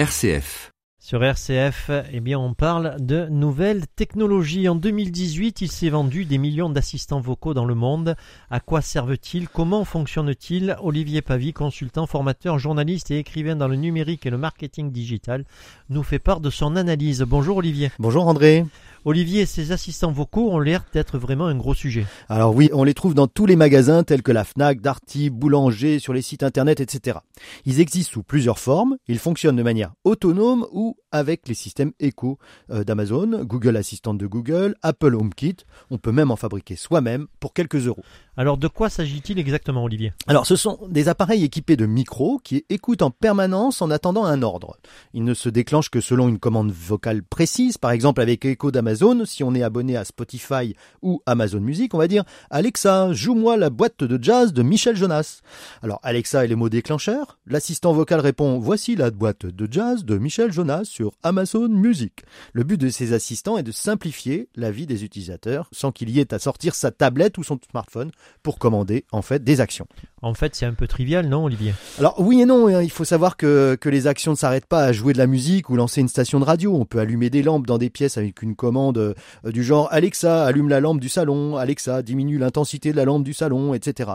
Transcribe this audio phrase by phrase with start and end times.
[0.00, 0.70] RCF.
[0.98, 4.66] Sur RCF, eh bien, on parle de nouvelles technologies.
[4.66, 8.16] En 2018, il s'est vendu des millions d'assistants vocaux dans le monde.
[8.48, 9.46] À quoi servent-ils?
[9.46, 10.74] Comment fonctionnent-ils?
[10.80, 15.44] Olivier Pavie, consultant, formateur, journaliste et écrivain dans le numérique et le marketing digital,
[15.90, 17.20] nous fait part de son analyse.
[17.20, 17.90] Bonjour Olivier.
[17.98, 18.64] Bonjour André.
[19.06, 22.04] Olivier, ces assistants vocaux ont l'air d'être vraiment un gros sujet.
[22.28, 25.98] Alors oui, on les trouve dans tous les magasins tels que la FNAC, Darty, Boulanger,
[25.98, 27.18] sur les sites internet, etc.
[27.64, 32.38] Ils existent sous plusieurs formes, ils fonctionnent de manière autonome ou avec les systèmes Echo
[32.70, 35.56] euh, d'Amazon, Google Assistant de Google, Apple HomeKit.
[35.90, 38.04] On peut même en fabriquer soi-même pour quelques euros.
[38.36, 40.12] Alors de quoi s'agit-il exactement Olivier?
[40.26, 44.42] Alors ce sont des appareils équipés de micros qui écoutent en permanence en attendant un
[44.42, 44.76] ordre.
[45.14, 48.89] Ils ne se déclenchent que selon une commande vocale précise, par exemple avec Echo d'Amazon,
[49.24, 53.70] si on est abonné à Spotify ou Amazon Music, on va dire Alexa, joue-moi la
[53.70, 55.40] boîte de jazz de Michel Jonas.
[55.82, 60.18] Alors Alexa est le mot déclencheur, l'assistant vocal répond voici la boîte de jazz de
[60.18, 62.22] Michel Jonas sur Amazon Music.
[62.52, 66.20] Le but de ces assistants est de simplifier la vie des utilisateurs sans qu'il y
[66.20, 68.10] ait à sortir sa tablette ou son smartphone
[68.42, 69.86] pour commander en fait des actions.
[70.22, 71.72] En fait, c'est un peu trivial, non, Olivier?
[71.98, 72.82] Alors oui et non, hein.
[72.82, 75.70] il faut savoir que, que les actions ne s'arrêtent pas à jouer de la musique
[75.70, 76.74] ou lancer une station de radio.
[76.74, 79.14] On peut allumer des lampes dans des pièces avec une commande euh,
[79.44, 83.32] du genre Alexa, allume la lampe du salon, Alexa, diminue l'intensité de la lampe du
[83.32, 84.10] salon, etc.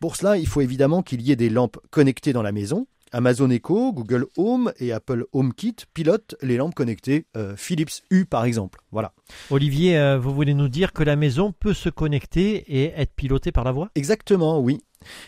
[0.00, 2.86] Pour cela, il faut évidemment qu'il y ait des lampes connectées dans la maison.
[3.12, 8.44] Amazon Echo, Google Home et Apple HomeKit pilotent les lampes connectées euh, Philips Hue par
[8.44, 8.80] exemple.
[8.90, 9.12] Voilà.
[9.50, 13.52] Olivier, euh, vous voulez nous dire que la maison peut se connecter et être pilotée
[13.52, 13.90] par la voix?
[13.94, 14.80] Exactement, oui.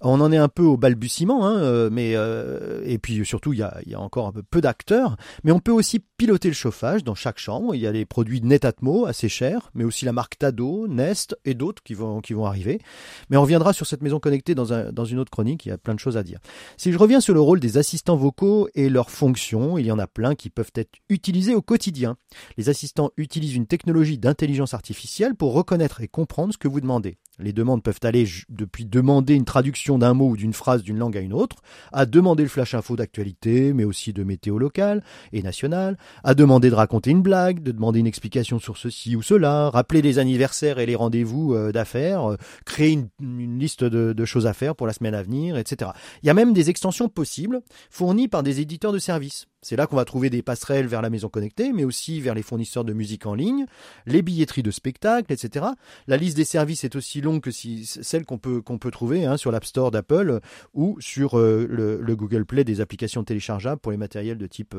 [0.00, 3.58] On en est un peu au balbutiement, hein, euh, mais euh, et puis surtout il
[3.58, 7.14] y a, encore un peu peu d'acteurs, mais on peut aussi piloter le chauffage dans
[7.14, 7.74] chaque chambre.
[7.74, 11.54] Il y a les produits Netatmo assez chers, mais aussi la marque Tado, Nest et
[11.54, 12.80] d'autres qui vont arriver.
[13.28, 15.66] Mais on reviendra sur cette maison connectée dans une autre chronique.
[15.66, 16.38] Il y a plein de choses à dire.
[16.76, 19.98] Si je reviens sur le rôle des assistants vocaux et leurs fonctions, il y en
[19.98, 22.16] a plein qui peuvent être utilisés au quotidien.
[22.56, 27.18] Les assistants utilisent une technologie d'intelligence artificielle pour reconnaître et comprendre ce que vous demandez.
[27.40, 31.16] Les demandes peuvent aller depuis demander une traduction d'un mot ou d'une phrase d'une langue
[31.16, 31.56] à une autre,
[31.92, 35.02] à demander le flash info d'actualité, mais aussi de météo locale
[35.32, 39.22] et nationale, à demander de raconter une blague, de demander une explication sur ceci ou
[39.22, 44.24] cela, rappeler les anniversaires et les rendez-vous euh, d'affaires, euh, créer une, liste de, de,
[44.24, 45.90] choses à faire pour la semaine à venir, etc.
[46.22, 49.46] Il y a même des extensions possibles fournies par des éditeurs de services.
[49.62, 52.42] C'est là qu'on va trouver des passerelles vers la maison connectée, mais aussi vers les
[52.42, 53.66] fournisseurs de musique en ligne,
[54.06, 55.66] les billetteries de spectacles, etc.
[56.06, 59.24] La liste des services est aussi longue que si, celle qu'on peut, qu'on peut trouver
[59.24, 60.40] hein, sur l'App Store d'Apple
[60.74, 64.74] ou sur euh, le, le, Google Play des applications téléchargeables pour les matériels de type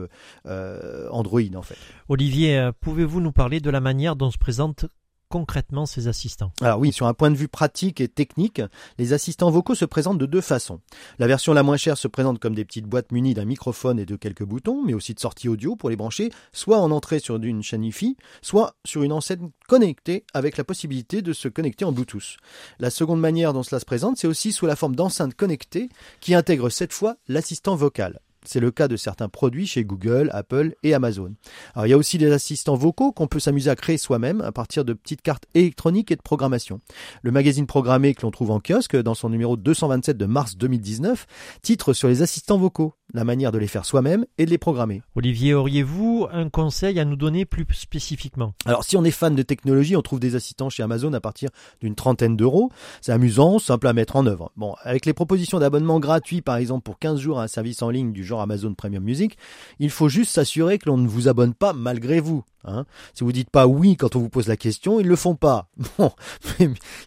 [0.45, 1.77] euh, Android en fait.
[2.09, 4.85] Olivier, euh, pouvez-vous nous parler de la manière dont se présente
[5.31, 6.51] concrètement ces assistants?
[6.61, 8.61] Alors oui, sur un point de vue pratique et technique,
[8.99, 10.81] les assistants vocaux se présentent de deux façons.
[11.17, 14.05] La version la moins chère se présente comme des petites boîtes munies d'un microphone et
[14.05, 17.37] de quelques boutons, mais aussi de sortie audio pour les brancher, soit en entrée sur
[17.37, 21.93] une chaîne Wi-Fi, soit sur une enceinte connectée avec la possibilité de se connecter en
[21.93, 22.37] Bluetooth.
[22.79, 26.35] La seconde manière dont cela se présente, c'est aussi sous la forme d'enceinte connectée qui
[26.35, 28.19] intègre cette fois l'assistant vocal.
[28.43, 31.33] C'est le cas de certains produits chez Google, Apple et Amazon.
[31.75, 34.51] Alors, il y a aussi des assistants vocaux qu'on peut s'amuser à créer soi-même à
[34.51, 36.79] partir de petites cartes électroniques et de programmation.
[37.21, 41.25] Le magazine programmé que l'on trouve en kiosque dans son numéro 227 de mars 2019
[41.61, 45.01] titre sur les assistants vocaux, la manière de les faire soi-même et de les programmer.
[45.15, 48.53] Olivier, auriez-vous un conseil à nous donner plus spécifiquement?
[48.65, 51.49] Alors, si on est fan de technologie, on trouve des assistants chez Amazon à partir
[51.81, 52.71] d'une trentaine d'euros.
[53.01, 54.51] C'est amusant, simple à mettre en œuvre.
[54.55, 57.89] Bon, avec les propositions d'abonnement gratuit, par exemple, pour 15 jours à un service en
[57.89, 59.37] ligne du genre Amazon Premium Music,
[59.79, 62.43] il faut juste s'assurer que l'on ne vous abonne pas malgré vous.
[62.65, 62.85] Hein.
[63.13, 65.67] Si vous dites pas oui quand on vous pose la question, ils le font pas.
[65.97, 66.11] Bon,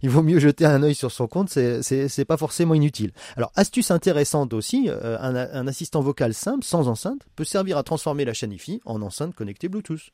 [0.03, 3.13] il vaut mieux jeter un œil sur son compte, c'est pas forcément inutile.
[3.37, 7.83] Alors, astuce intéressante aussi, euh, un, un assistant vocal simple, sans enceinte, peut servir à
[7.83, 10.13] transformer la chaîne IFI en enceinte connectée Bluetooth.